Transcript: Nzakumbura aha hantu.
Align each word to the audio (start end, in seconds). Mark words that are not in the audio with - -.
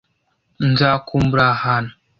Nzakumbura 0.69 1.45
aha 1.53 1.57
hantu. 1.63 1.93